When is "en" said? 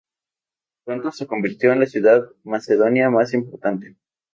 1.71-1.79